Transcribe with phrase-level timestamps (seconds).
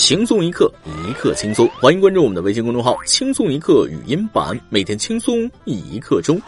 [0.00, 0.72] 轻松一刻，
[1.06, 1.68] 一刻轻松。
[1.78, 6.40] 欢迎关注我们的微信公众号“轻松一刻语音版”，每天轻松一刻钟。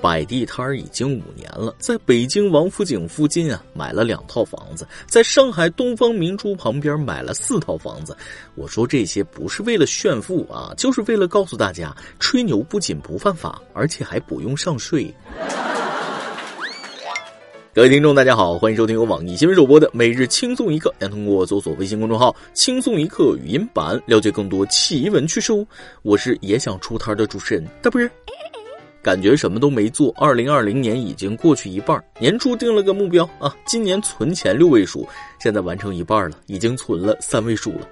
[0.00, 8.16] 摆地摊儿已经五年了，在北京王府井附近啊买了两套房子，在上海东方明珠旁边买了四套房子。
[8.54, 15.12] 我说这些不是为了炫富啊，就是为了告诉大家，吹牛不仅不犯法，而且还不用上税。
[17.72, 25.64] 各位听众，大家好，欢迎收听由网易新闻首播的《每日轻松一刻》，将通过搜索微信公众号“轻松一刻”语音版了解更多奇闻趣事哦。
[26.02, 28.10] 我是也想出摊的主持人，大不是。
[29.02, 32.02] 感觉什么都没做，二零二零年已经过去一半。
[32.18, 35.08] 年初定了个目标啊，今年存钱六位数，
[35.38, 37.88] 现在完成一半了，已经存了三位数了。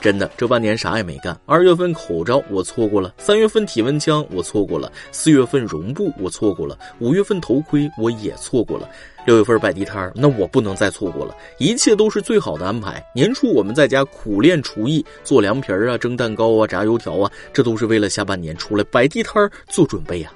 [0.00, 1.38] 真的，这半年啥也没干。
[1.44, 8.88] 二月份口罩我错过了，三月份体温枪我错过了，四月份绒布我错过了，五月份头盔我也错过了。
[9.26, 13.04] 六月份摆地摊那我不能再错过了，一切都是最好的安排。
[13.14, 20.32] 年初我们在家苦练厨艺，做凉皮儿啊，蒸蛋糕啊，炸油条啊，这都是为了下半年出来摆地摊做准备啊。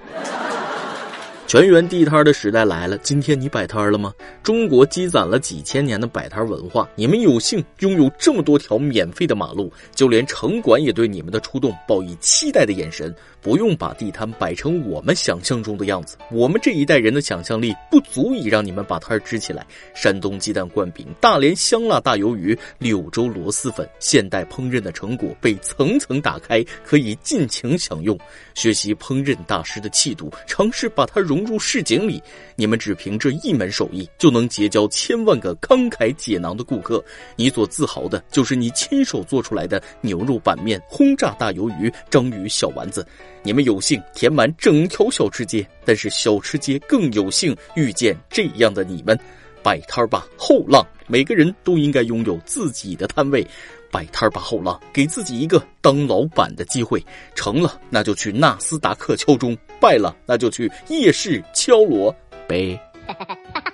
[1.46, 4.12] 全员地摊的时代来了，今天你摆摊了吗？
[4.42, 13.14] 中国积攒了几千年的摆摊文化，你们有幸拥有这么多条免费的马路，就连城管也对你们的出动报以期待的眼神。
[13.44, 19.66] 不用把地摊摆成我们想象中的样子，我们这一代人的想象力不足以让你们把摊儿支起来。
[19.94, 28.18] 山东鸡蛋灌饼、大连香辣大鱿鱼、柳州螺蛳粉，现代烹饪的成果被层层打开，可以尽情享用。
[28.54, 32.22] 学习烹饪大师的气度，尝试把它融入市井里。
[32.56, 37.04] 你们只凭这一门手艺，就能结交千万个慷慨解囊的顾客。
[37.36, 43.06] 你所自豪的就是你亲手做出来的牛肉板面、轰炸大鱿鱼、章鱼小丸子。
[43.44, 49.16] 你们有幸填满整条小吃街，但是小吃街更有幸遇见这样的你们。
[49.62, 50.86] 摆摊吧，后浪！
[51.06, 53.46] 每个人都应该拥有自己的摊位。
[53.90, 54.80] 摆摊吧，后浪！
[54.92, 57.04] 给自己一个当老板的机会。
[57.34, 62.14] 成了，那就去纳斯达克敲钟；败了，那就去夜市敲锣
[62.48, 62.80] 呗。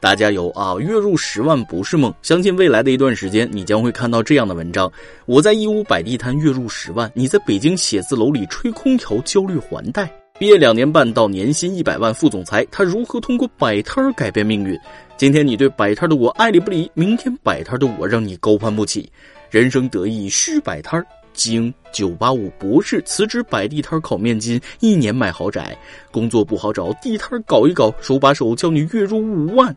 [0.00, 2.12] 大家有啊，月入十万不是梦。
[2.22, 4.90] 相信未来的一段时间，你将会看到这样的文章：
[5.26, 10.10] 我在义乌摆地摊，月入十万；你在北京写字楼里吹空调，焦虑还贷。
[10.38, 14.74] 毕业两年半到年薪一百万副总裁，他如何通过摆摊儿改变命运？
[15.18, 19.06] 今天你对摆摊的我爱理不理，明天摆摊的我让你高攀不起。
[19.50, 21.06] 人生得意须摆摊儿。
[21.32, 25.76] 经九八五博士辞职摆地摊烤面筋，一年买豪宅。
[26.10, 29.74] 工作不好找，地摊搞一搞，手把手教你月入五万。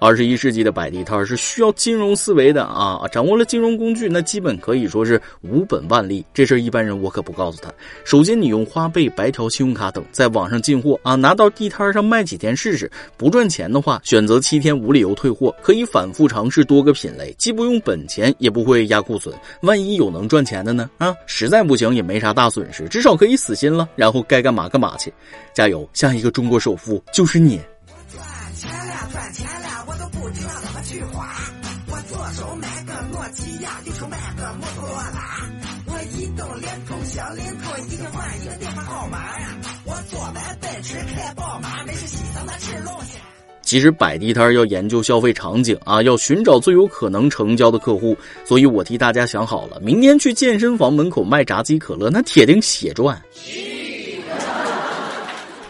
[0.00, 3.02] 二十一世纪的摆地摊是需要金融思维的啊！
[3.12, 6.24] 掌握了金融工具，那基本可以说是无本万利。
[6.32, 7.70] 这事一般人我可不告诉他。
[8.02, 12.90] 首先，你用花呗、白条、信用卡等在网上进货啊，拿到地摊上卖几天试试。
[13.18, 19.36] 不赚钱的话，选择七天无理由退货，可以反复尝试多个品类，既不用本钱，也不会压库存。
[19.60, 20.88] 万一有能赚钱的呢？
[20.96, 25.12] 啊，实在不行也没啥大损失，至少可以死心了，然后该干嘛干嘛去。
[25.52, 27.60] 加油，下一个中国首富就是你。
[30.90, 31.24] 去花，
[31.86, 35.48] 我左手买个诺基亚，右手买个摩托罗拉，
[35.86, 39.56] 我移动联通小灵通，一个换一个电话号码呀。
[39.84, 43.20] 我坐完奔驰开宝马，没事洗澡那吃龙虾。
[43.62, 48.16] 其实摆地摊要研究消费场景啊，要寻找最有可能成交的客户。
[48.44, 53.22] 所以我替大家想好了，明天去健身房门口卖炸鸡可乐，那铁定血赚。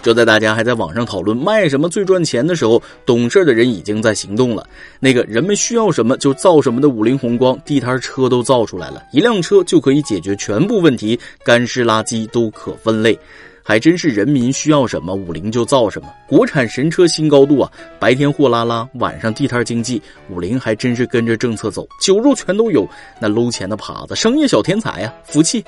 [0.03, 4.66] 就在大家还在网上讨论卖什么最赚钱的时候，懂事的人已经在行动了。
[4.99, 13.19] 那个人们需要什么就造什么的五菱宏光地摊车都造出来了，一辆车就可以解决全部问题，干湿垃圾都可分类。
[13.62, 16.09] 还真是人民需要什么，五菱就造什么。
[16.27, 17.71] 国产神车新高度啊！
[18.00, 22.88] 白天货拉拉，晚上地摊经济，五菱还真是跟着政策走，酒肉全都有。
[23.21, 25.62] 那搂钱的耙子，商业小天才呀，服气。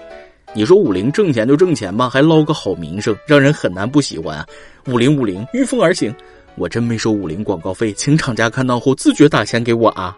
[0.55, 4.47] 你说五菱挣钱就挣钱吧，还捞个好名声，让人很难不喜欢啊！
[4.87, 6.15] 五菱五菱御风而行，
[6.57, 10.15] 我真没收五菱广告费，请厂家看到后自觉打钱给我啊！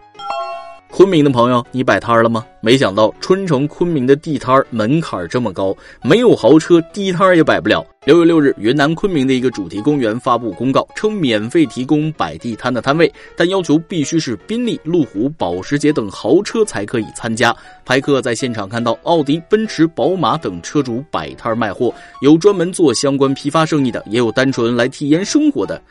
[0.96, 2.46] 昆明的朋友，你摆摊了吗？
[2.60, 7.84] 没想到春城昆明的地摊门槛这么高，没有豪车，地摊也摆不了。
[8.04, 17.52] 六月六日，云南昆明的一个主题公园发布公告，称免费提供摆地摊的摊位，但要求必须是宾利、路虎、保时捷等豪车才可以参加。
[17.84, 25.82] 拍客在现场看到奥迪、奔驰、宝马等车主摆摊卖货，有专门做相关批发生意的，也有单纯来体验生活的。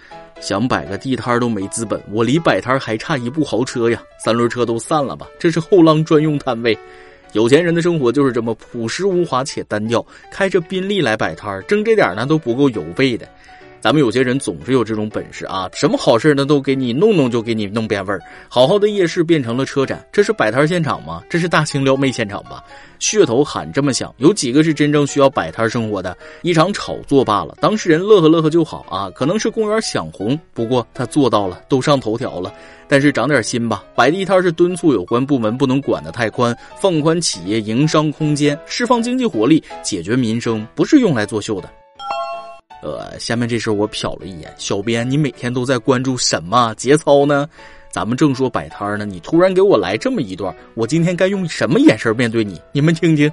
[0.44, 4.04] 想摆个地摊都没资本，我离摆摊还差一部豪车呀！
[4.19, 5.25] 三轮车都散了吧？
[5.40, 6.78] 这是后浪专用摊位。
[7.31, 13.25] 有钱人的生活就是这么朴实无华且单调，开着宾利来摆摊挣这点呢都不够邮费的。
[13.83, 18.21] 咱们有些人总是有这种本事啊，什么好事呢都给你弄弄就给你弄变味儿。
[18.47, 21.21] 好好的夜市变成了车展，这是摆摊现场吗？
[21.30, 22.63] 这是大型撩妹现场吧？
[23.01, 26.18] 噱头喊这么响，有几个是真正需要摆摊生活的？
[26.44, 29.12] 一场炒作罢了，当事人乐呵乐呵就好啊。
[29.13, 32.53] 可能是公园想红，不过他做到了，都上头条了。
[32.88, 41.69] 但是长点心吧，摆地摊是敦促有关部门不能管得太宽，放宽企业营商空间，释放经济活力，解决民生，不是用来作秀的。
[42.83, 47.47] 呃，下面这事我瞟了一眼，小编，你每天都在关注什么节操呢？
[47.89, 52.59] 咱们正说摆摊呢，你突然给我来这么一段，我今天该用什么眼神面对你？
[52.74, 53.31] 你们听听。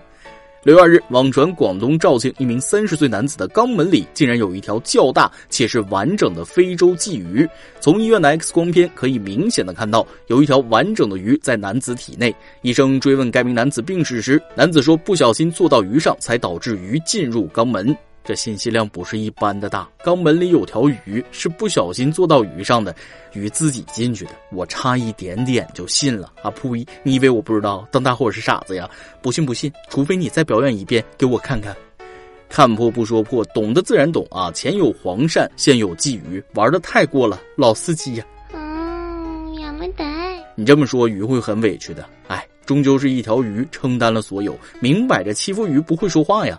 [0.62, 7.48] 六月二日，网传广东肇庆一名三十岁男子的肛门里竟然有一条较大且是完整的非洲鲫鱼。
[7.80, 12.32] 从医院的 X 光片可以明显的看到，有一条完整的鱼在男子体内。
[12.60, 17.96] 医生追问该名男子病史时，男子说不小心坐到鱼上，才导致鱼进入肛门。
[18.30, 22.94] 这信息量不是一般的大，肛门里有条鱼，是不小心坐到鱼上的，
[23.32, 26.50] 鱼自己进去的，我差一点点就信了啊！
[26.52, 26.86] 呸！
[27.02, 27.84] 你以为我不知道？
[27.90, 28.88] 当大伙是傻子呀？
[29.20, 31.76] 不信不信，除非你再表演一遍给我看看。
[32.48, 34.48] 看破不说破，懂得自然懂啊！
[34.52, 38.24] 前有黄鳝，现有鲫鱼，玩的太过了，老司机呀！
[38.52, 40.04] 嗯，也没得。
[40.54, 42.08] 你这么说，鱼会很委屈的。
[42.28, 46.56] 哎，终究是一条鱼承担了所有，明摆着欺负鱼不会说话呀。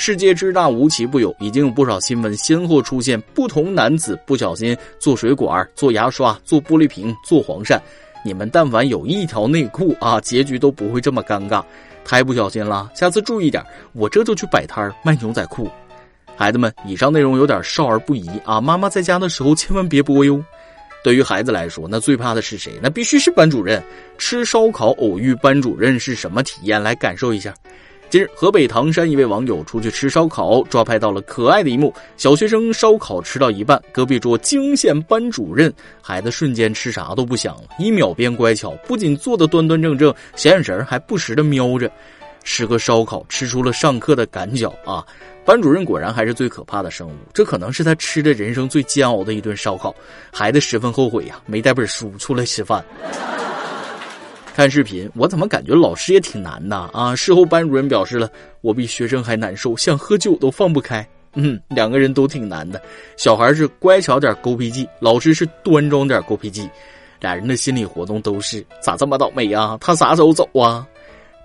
[0.00, 7.76] 世界之大，无奇不有，已经有不少新闻先后出现不同男子不小心做水管、做牙刷、做玻璃瓶、做黄鳝。
[8.24, 11.64] 你们但凡有一条内裤啊，结局都不会这么尴尬。
[12.04, 13.60] 太不小心了，下次注意点。
[13.92, 15.68] 我这就去摆摊卖牛仔裤。
[16.36, 20.40] 孩子们，以上内容有点少儿不宜啊，妈妈在家的时候千万别播哟。
[21.02, 22.78] 对于孩子来说，那最怕的是谁？
[22.80, 23.82] 那必须是班主任。
[24.16, 26.80] 吃烧烤偶遇班主任是什么体验？
[26.80, 27.52] 来感受一下。
[28.10, 35.70] 近日，河北唐山一位网友出去吃烧烤，抓拍到了可爱的一幕：小学生烧烤吃到一半，隔壁桌惊现班主任，
[36.00, 41.90] 孩子瞬间吃啥都不想了，一秒变乖巧，不仅坐得端端正正，小眼神还不时的瞄着。
[42.44, 45.04] 吃个烧烤吃出了上课的感脚啊！
[45.44, 49.94] 班主任果然还是最可怕的生物，这可能是他吃的人生最煎熬的一顿烧烤，
[50.32, 52.82] 孩子十分后悔呀，没带本书出来吃饭。
[54.58, 57.14] 看视频，我怎么感觉老师也挺难的啊？
[57.14, 58.28] 事后班主任表示了，
[58.60, 61.08] 我比学生还难受，想喝酒都放不开。
[61.34, 62.82] 嗯，两个人都挺难的。
[63.16, 66.68] 小孩是乖巧点狗脾气，老师是端庄点狗脾气，
[67.20, 69.78] 俩人的心理活动都是咋这么倒霉呀？
[69.80, 70.84] 他啥时候走啊？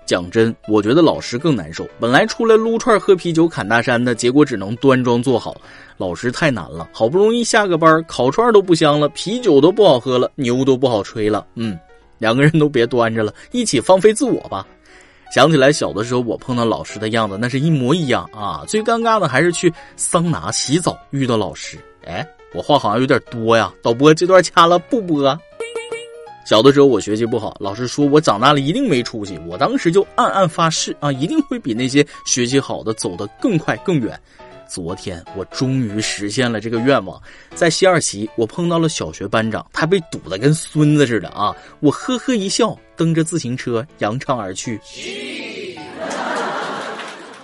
[0.04, 1.86] 讲真，我觉得老师更难受。
[2.00, 5.56] 本来出来撸串喝啤酒侃大山的，结果只能端庄坐好。
[5.98, 11.46] 老师太难了，好不容易下个班，烤串都不香了，啤酒都不好喝了，牛都不好吹了。
[11.54, 11.78] 嗯。
[12.24, 14.66] 两个人都别端着了，一起放飞自我吧。
[15.30, 18.64] 想起来小的时候，我碰到老师的样子，那是一模一样啊。
[18.66, 21.76] 最尴尬的还是去桑拿洗澡遇到老师。
[22.06, 25.38] 哎，我话好像有点多呀，导播这段掐了不播。
[26.46, 34.18] 小的时候我学习不好，老师说我长大了一定没出息，我当时就暗暗发誓啊，一定会比那些学习好的走得更快更远。
[34.74, 37.22] 昨天我终于实现了这个愿望，
[37.54, 41.54] 在西二旗，我碰到了小学班长，他被堵得跟孙子似的啊！
[41.78, 44.80] 我呵呵一笑，蹬着自行车扬长而去。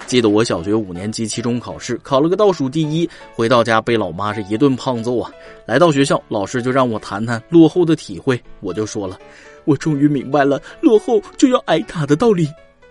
[0.08, 5.30] 记得我小学五年级期中考试考了个倒数第一，回到家被老妈是一顿胖揍啊！
[5.66, 9.16] 来到学校，老师就让我谈谈落后的体会，我就说了，
[9.64, 12.48] 我终于明白了落后就要挨打的道理。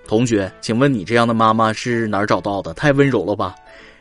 [0.08, 2.74] 同学，请问你这样的妈妈是哪儿找到的？
[2.74, 3.54] 太温柔了吧！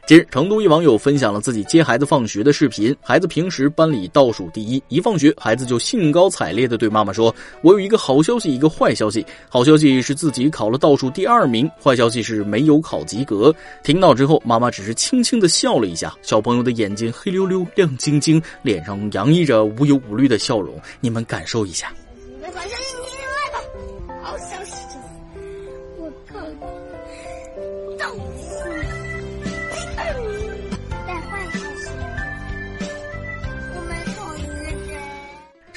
[0.09, 2.97] 近日，成都一网友分享了自己接孩子放学的视频。
[3.03, 9.23] 孩子平时班里倒数第一，一放学，孩子就兴高采烈地对妈妈说：“我有一个好消息，一个坏消息。
[9.50, 16.15] 好消息是自己考了倒数第二名，坏消息是没有考及格。”听到之后，妈妈只是轻轻地笑了一下。
[16.23, 20.75] 小朋友的眼睛黑溜溜、亮晶晶，脸上洋溢着无忧无虑的笑容。
[21.00, 21.93] 你们感受一下。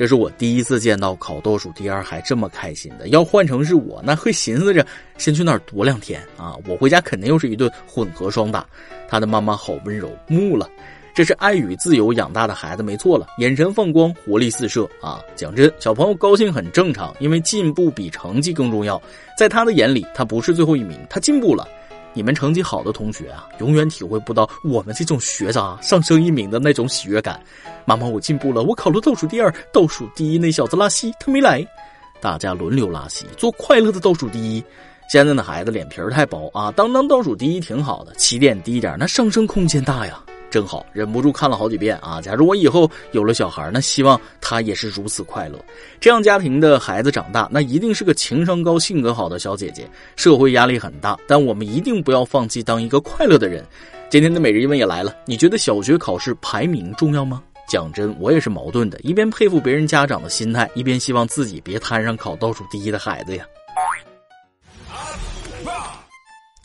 [0.01, 3.09] 这是我第一次见到考倒数第二还这么开心的。
[3.09, 4.83] 要换成是我，那会寻思着
[5.19, 6.55] 先去那儿躲两天啊！
[6.67, 8.65] 我回家肯定又是一顿混合双打。
[9.07, 10.67] 他的妈妈好温柔，木了。
[11.13, 13.27] 这是爱与自由养大的孩子，没错了。
[13.37, 15.21] 眼神放光，活力四射啊！
[15.35, 18.99] 讲真，小朋友高兴很正常，因为进步比成绩更重要。
[19.37, 21.67] 在他的眼里，他不是最后一名，他进步了。
[22.13, 27.39] 你们成绩好的同学啊，永远体会不到我们这种学渣上升一名的那种喜悦感。
[27.85, 31.65] 妈妈，我进步了，我考了倒数第二，倒数第一那小子拉稀，他没来。
[32.19, 34.63] 大家轮流拉稀，做快乐的倒数第一。
[35.09, 40.23] 现在的孩子脸皮太薄啊，当当倒数第一挺好的，起点低点，那上升空间大呀。
[40.51, 42.19] 真好，忍不住看了好几遍啊！
[42.21, 45.57] 假如我以后有了小孩，那希望他也是如此快乐。
[45.99, 49.89] 这样家庭的孩子长大，那一定是个情商高、性格好的小姐姐。
[50.17, 53.65] 社会压力很大，但我们一定不要放弃当一个快乐的人。
[54.09, 57.41] 今天的每日一问也来了，你觉得小学考试排名重要吗？
[57.69, 63.45] 讲真，我也是矛盾的，一边佩服别人家长的心态，一边希望自己别摊上考倒数第一的孩子呀。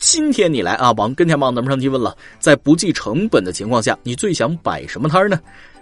[0.09, 5.37] 今天你来啊，往跟帖榜咱们上提问了，在不计成本的情况下，你最想摆什么摊呢？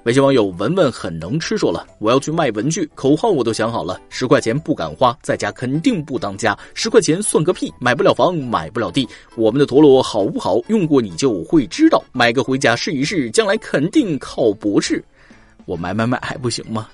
[0.06, 10.60] 微信网友文文很能吃说了，我要去卖文具，口号我都想好了，十块钱不敢花，在家肯定不当家，十块钱算个屁，买不了房，买不了地，我们的陀螺好不好？
[10.70, 15.06] 用过你就会知道，买个回家试一试，将来肯定靠博士。
[15.66, 16.90] 我买买买还不行吗？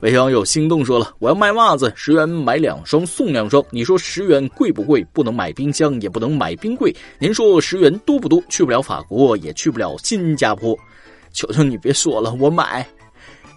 [0.00, 3.64] 微信网友心动说了：“我要卖袜子，十元买两双送两双。
[3.70, 5.02] 你说十元贵不贵？
[5.14, 6.94] 不能买冰箱，也不能买冰柜。
[7.18, 8.42] 您说十元多不多？
[8.50, 10.76] 去不了法国，也去不了新加坡。
[11.32, 12.86] 求求你别说了，我买。”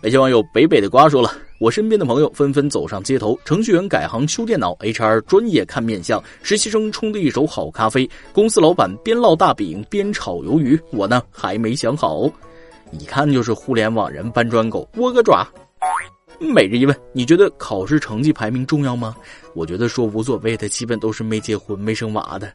[0.04, 10.80] 微信网友北北的瓜说了：“我身边的朋友纷纷走上街头，程序员改行修电脑，HR 专业看面相，实习生冲的一手好咖啡，公司老板边烙大饼边炒鱿鱼。
[10.92, 12.30] 我呢还没想好，
[12.92, 15.46] 一看就是互联网人搬砖狗，窝个爪。”
[16.40, 19.16] 每日一问：你觉得考试成绩排名重要吗？
[19.56, 22.52] 我觉得说无所谓的，基本都是没结婚没生娃的。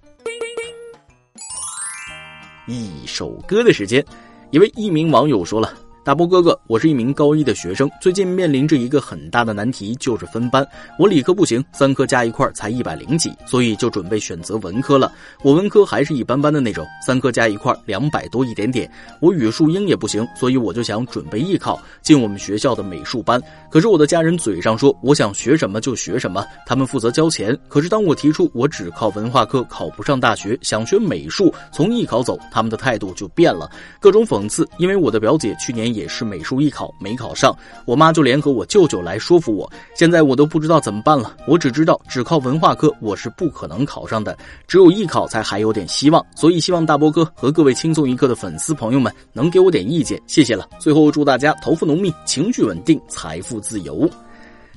[2.66, 4.04] 一首歌的时间，
[4.50, 5.76] 一位一名网友说了。
[6.04, 10.66] 大波哥哥，我是一名高一的学生，最近面临着一个很大的难题，就是分班。
[10.98, 15.12] 我理科不行，三科加一块才一百零几，所以就准备选择文科了。
[15.44, 18.90] 我文科还是一般般的那种，三科加一块两百多一点点。
[19.20, 23.40] 我语数英也不行，所以我就想准备艺考进我们学校的美术班。
[23.70, 27.56] 可是我的家人嘴上说我想学什么就学什么，他们负责交钱。
[27.68, 34.68] 可是当我提出我只靠文化课考不上大学，想学美术从艺考走，他们的态度就变了，各种讽刺。
[34.78, 35.91] 因为我的表姐去年。
[35.92, 39.70] 也是美术艺考没考上，我妈就联合我舅舅来说服我。
[39.94, 41.36] 现在我都不知道怎么办了。
[41.46, 46.24] 我只知道只靠文化课我是不可能考上的，只有艺考才还有点希望。
[46.34, 50.68] 所以希望大波哥和各位轻松一刻的粉丝朋友们能给我点意见，谢谢了。
[50.78, 54.08] 最后祝大家头发浓密，情绪稳定，财富自由。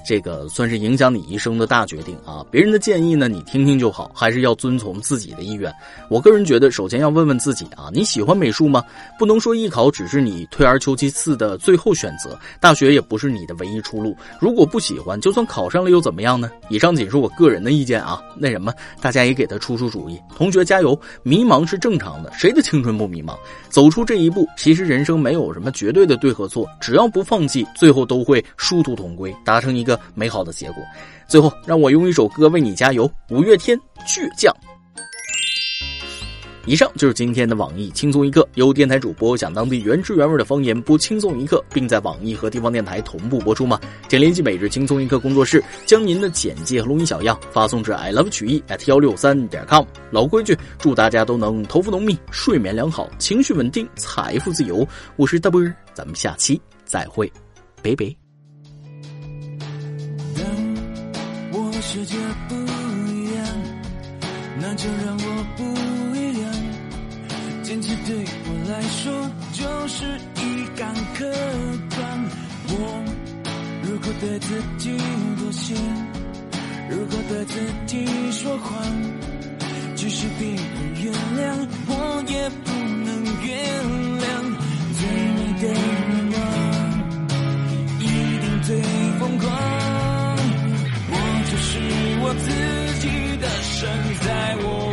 [0.08, 2.46] 这个算是影响你一生的大决定啊！
[2.52, 5.74] 别人的建议呢，你听听就好，还是要遵从自己的意愿。
[6.10, 8.84] 我个人觉得，首先要问问自己啊，你喜欢美术吗？
[9.18, 14.16] 不能说艺考只是你退而求其次的最后选择，大学也不是你的唯一出路。
[14.40, 16.52] 如果不喜欢，就算考上了又怎么样呢？
[16.70, 18.22] 以上仅是我个人的意见啊。
[18.38, 18.72] 那什么，
[19.02, 20.22] 大家也给他出出主意。
[20.36, 23.36] 同学加油，迷茫是正常的，谁的青春不迷茫？
[23.70, 29.95] 走出这一步，其实人生没有什么绝对的对和错，只要不放弃，最后都会殊途同归，达成一个。
[30.14, 30.84] 美好的结果。
[31.28, 33.10] 最后，让我用一首歌为你加油。
[33.30, 34.56] 五月天，倔强。
[36.68, 43.80] 以上就是今天的网易轻松一刻，由电台主播讲当地原汁原味的方言播轻松一刻，并在网易和地方电台同步播出吗？
[44.10, 49.86] 请联系每日轻松一刻工作室，将您的简介和录音小样发送至 i love 曲艺 at 幺六三点 com。
[50.10, 54.88] 老规矩，祝大家都能头发浓密，睡眠良好，情绪稳定，财富自由。
[55.18, 57.32] 我是大波儿，咱们下期再会，
[57.84, 58.25] 拜拜。
[61.96, 62.18] 世界
[62.50, 62.56] 不
[63.10, 63.46] 一样，
[64.60, 65.64] 那就让我不
[66.14, 66.52] 一样。
[67.64, 68.14] 坚持对
[68.48, 70.04] 我来说就是
[70.36, 71.24] 一杆客
[71.96, 72.04] 观。
[72.68, 72.74] 我
[73.82, 74.98] 如果对自己
[75.38, 75.74] 妥协，
[76.90, 78.76] 如果对自己说谎，
[79.96, 80.58] 即使别人
[81.02, 82.72] 原谅，我也不
[83.06, 84.05] 能原谅。
[93.86, 94.85] 生在我。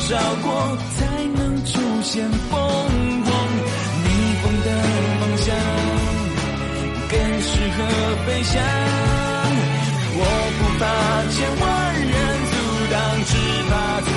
[0.00, 1.00] 烧过，才
[1.36, 3.28] 能出现凤凰。
[4.02, 4.06] 逆
[4.42, 4.68] 风的
[5.20, 5.46] 方向，
[7.10, 7.78] 更适合
[8.26, 8.52] 飞翔。
[10.12, 10.18] 我
[10.58, 10.82] 不怕
[11.30, 11.64] 千万
[12.10, 12.12] 人
[12.50, 12.52] 阻
[12.90, 13.32] 挡，只
[13.70, 14.09] 怕。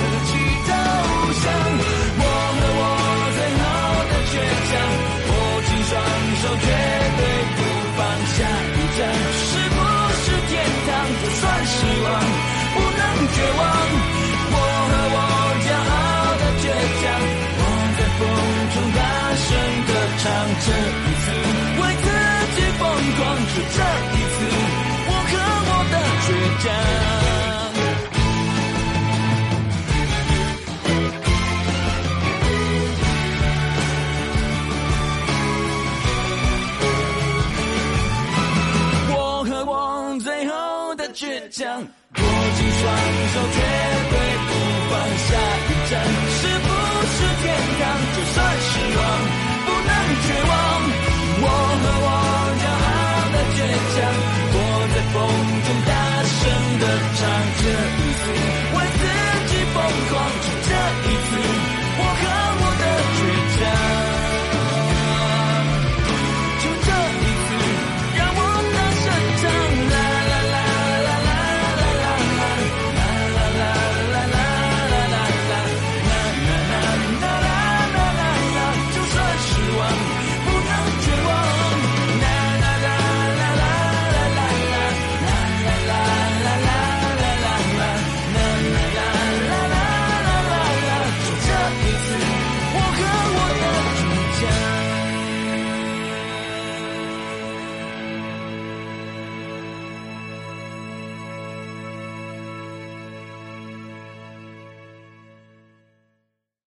[41.56, 42.96] 将握紧双
[43.32, 43.73] 手，绝。